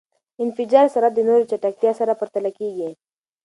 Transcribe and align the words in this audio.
د 0.35 0.37
انفجار 0.45 0.85
سرعت 0.93 1.13
د 1.15 1.19
نور 1.27 1.39
د 1.43 1.49
چټکتیا 1.51 1.91
سره 1.99 2.17
پرتله 2.19 2.49
کېږی. 2.59 2.89